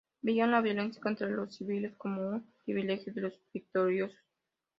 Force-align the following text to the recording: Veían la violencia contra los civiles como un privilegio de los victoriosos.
Veían 0.23 0.49
la 0.49 0.61
violencia 0.61 0.99
contra 0.99 1.27
los 1.29 1.55
civiles 1.55 1.93
como 1.95 2.27
un 2.29 2.51
privilegio 2.65 3.13
de 3.13 3.21
los 3.21 3.33
victoriosos. 3.53 4.17